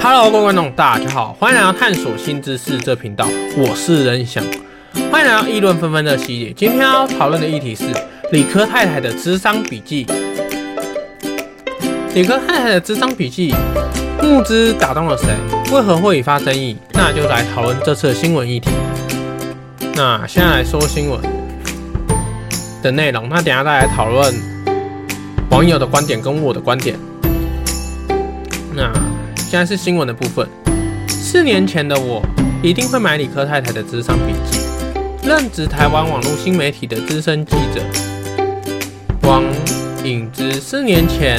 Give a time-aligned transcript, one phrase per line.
[0.00, 4.42] Hello，各位观众，大家好，欢迎来到探索新知识这频道，我是仁翔，
[5.10, 6.52] 欢迎来到议论纷纷的系列。
[6.52, 7.84] 今天要讨论的议题是
[8.30, 10.06] 理科太太的智商笔记。
[12.14, 13.52] 理科太太的智商笔记，
[14.22, 15.26] 募资打动了谁？
[15.72, 16.76] 为何会引发争议？
[16.92, 18.70] 那就来讨论这次的新闻议题。
[19.94, 21.20] 那现在来说新闻
[22.82, 24.32] 的内容，那等下再来讨论
[25.50, 26.96] 网友的观点跟我的观点。
[28.72, 28.92] 那
[29.50, 30.46] 现在是新闻的部分。
[31.08, 32.22] 四年前的我
[32.62, 34.60] 一定会买理科太太的智商笔记。
[35.26, 37.82] 任职台湾网络新媒体的资深记者
[39.22, 39.42] 王
[40.04, 41.38] 颖之，四年前。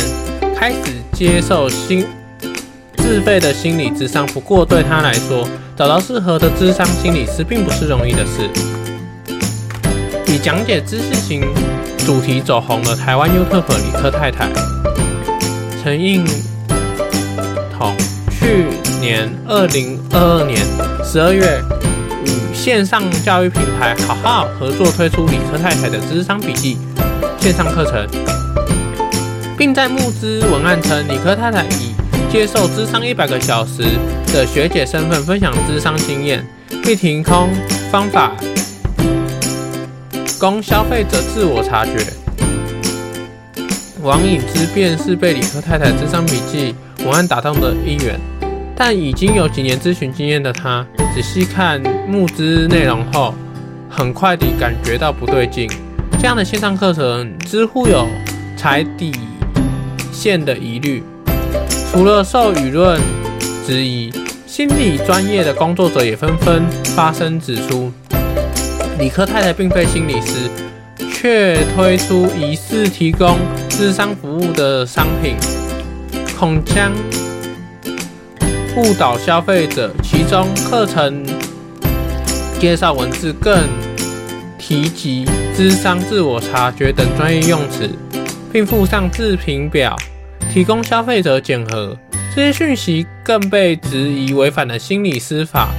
[0.56, 0.80] 开始
[1.14, 2.06] 接受心
[2.98, 8.50] 自费的心理咨商，不过对他来说，找到适合的智商心理师并不是容易的事。
[10.28, 11.42] 以讲解知识型
[12.00, 14.50] 主题走红的台湾 YouTube 理科太太
[15.82, 16.26] 陈映
[17.80, 17.96] 从，
[18.30, 18.66] 去
[19.00, 20.58] 年二零二二年
[21.02, 21.64] 十二月
[22.26, 26.78] 与线上教育平台好好合作推出理科太太的智商笔记
[27.40, 28.06] 线上课程。
[29.58, 31.94] 并在募资文案称，理科太太以
[32.30, 33.84] 接受智商一百个小时
[34.34, 36.46] 的学姐身份分享智商经验，
[36.84, 37.50] 并提供
[37.90, 38.34] 方法
[40.38, 42.19] 供消费者自我察觉。
[44.02, 48.18] 王颖之便是被理科太太咨商笔记文案打动的一员，
[48.74, 53.34] 但已经有几年咨询经验的他，仔细看募资内容后，
[53.90, 55.70] 很快地感觉到不对劲。
[56.14, 58.08] 这样的线上课程，知乎有
[58.56, 59.12] 踩底
[60.14, 61.04] 线的疑虑，
[61.92, 63.02] 除了受舆论
[63.68, 64.14] 质疑，
[64.48, 66.64] 心理专业的工作者也纷纷
[66.96, 67.92] 发声指出，
[68.98, 70.50] 理科太太并非心理师，
[71.22, 73.38] 却推出疑似提供
[73.70, 75.36] 咨商服务的商品，
[76.40, 76.94] 恐将
[78.78, 79.94] 误导消费者。
[80.02, 81.26] 其中课程
[82.58, 83.68] 介绍文字更
[84.58, 87.90] 提及咨商自我察觉等专业用词。
[88.52, 89.96] 并附上自评表，
[90.52, 91.96] 提供消费者检核。
[92.34, 95.70] 这些讯息更被质疑违反了心理师法。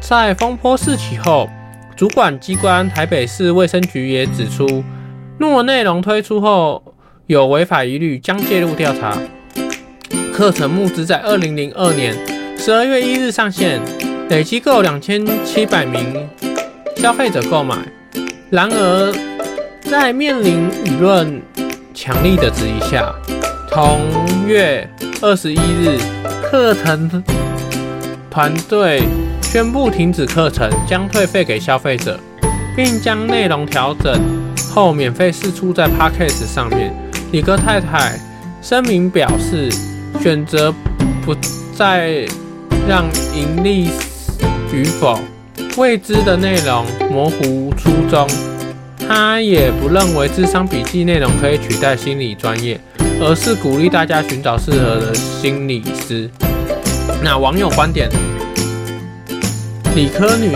[0.00, 1.48] 在风波四起后，
[1.96, 4.82] 主管机关台北市卫生局也指出，
[5.38, 6.82] 若内容推出后
[7.26, 9.16] 有违法疑虑，将介入调查。
[10.32, 12.12] 课程募资在二零零二年
[12.58, 13.80] 十二月一日上线，
[14.28, 16.28] 累计够两千七百名
[16.96, 17.76] 消费者购买。
[18.50, 19.14] 然而，
[19.82, 21.40] 在面临舆论
[21.94, 23.14] 强力的质疑下，
[23.70, 24.00] 同
[24.48, 24.88] 月
[25.22, 25.96] 二十一日，
[26.42, 27.22] 课程
[28.28, 29.04] 团队
[29.54, 32.18] 宣布停止课程，将退费给消费者，
[32.74, 34.20] 并将内容调整
[34.68, 36.92] 后免费释出在 Podcast 上面。
[37.30, 38.18] 李哥太太
[38.60, 39.70] 声明表示，
[40.20, 40.74] 选择
[41.24, 41.32] 不
[41.72, 42.26] 再
[42.88, 43.90] 让盈利
[44.72, 45.20] 与否
[45.76, 48.26] 未知的内容模糊初衷。
[49.06, 52.80] 他也不认为智商笔记内容可以取代心理专业，
[53.20, 56.28] 而是鼓励大家寻找适合的心理师。
[57.22, 58.10] 那网友观点，
[59.94, 60.50] 理科女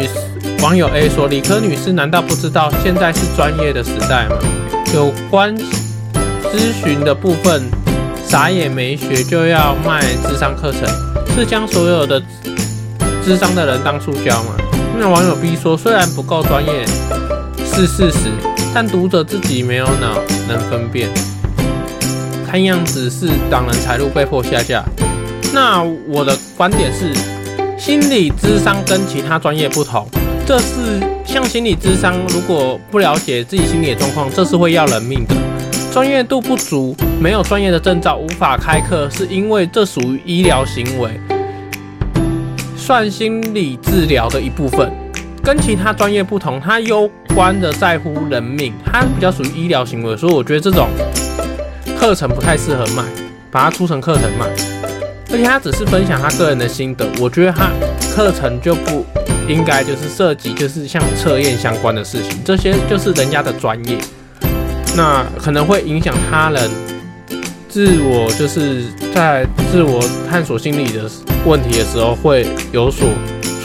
[0.62, 4.36] 网友 A 说：“理科女士难道不知道现在是专业的时代吗？
[4.92, 7.62] 有关咨询的部分，
[8.26, 10.82] 啥也没学就要卖智商课程，
[11.36, 12.20] 是将所有的
[13.24, 14.56] 智商的人当塑胶吗？”
[14.98, 16.84] 那网友 B 说：“虽然不够专业。”
[17.64, 18.28] 是事实，
[18.74, 21.08] 但读者自己没有脑能分辨，
[22.44, 24.82] 看样子是挡人财路被迫下架。
[25.54, 27.12] 那我的观点是，
[27.78, 30.04] 心理咨商跟其他专业不同，
[30.44, 35.34] 这是像心理咨商，如果不了解自己心理的状况，这是会要人命的。
[35.92, 41.08] 专业度不足，没有专业的证照，无法开课，是因为这属于医疗行为，
[42.76, 44.92] 算心理治疗的一部分。
[45.42, 50.88] 跟其他专业不同，它攸关的在乎人命，它比较属于医疗行为，所以我觉得这种
[51.96, 53.04] 课程不太适合卖，
[53.52, 54.67] 把它出成课程卖。
[55.30, 57.70] 而且他只是分享他个人的心得，我觉得他
[58.14, 59.04] 课程就不
[59.48, 63.98] 应该就是涉及就是像测验相关的事情，这些就是人家的专业，
[64.96, 66.70] 那可能会影响他人
[67.68, 71.10] 自我，就是在自我探索心理的
[71.44, 73.08] 问题的时候会有所。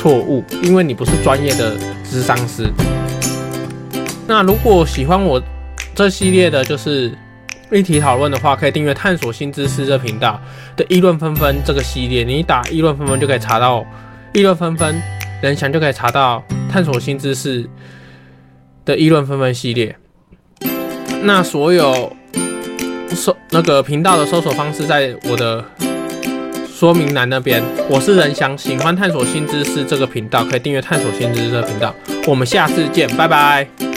[0.04, 2.70] 错误，因为你不是专业的咨商师。
[4.28, 5.42] 那如果喜欢我
[5.96, 7.10] 这系列的，就是
[7.74, 10.40] 议题讨论的话，可以订阅“探索新知识”这频道
[10.76, 12.24] 的议论纷纷这个系列。
[12.24, 13.86] 你打“议论纷纷”就可以查到
[14.34, 15.02] “议论纷纷”，
[15.42, 17.68] 仁翔就可以查到“探索新知识”
[18.86, 19.96] 的议论纷纷系列。
[21.24, 22.16] 那所有
[23.10, 25.64] 搜那个频道的搜索方式，在我的。
[26.76, 27.64] 说明栏那边。
[27.90, 31.96] 我是仁翔，喜欢探索新知识这个频道，可以订阅探索新知识这个频道。
[32.28, 33.93] 我们下次见，拜拜。